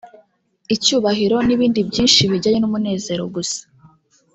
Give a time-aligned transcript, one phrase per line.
[0.75, 3.61] icyubahiro n’ibindi byinshi bijyanye n’umunezero gusa